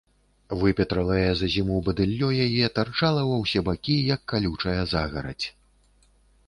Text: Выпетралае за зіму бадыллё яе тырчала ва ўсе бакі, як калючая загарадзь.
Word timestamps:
Выпетралае 0.61 1.27
за 1.41 1.49
зіму 1.55 1.75
бадыллё 1.89 2.31
яе 2.47 2.65
тырчала 2.79 3.21
ва 3.29 3.37
ўсе 3.43 3.59
бакі, 3.69 4.01
як 4.17 4.21
калючая 4.35 4.77
загарадзь. 4.97 5.47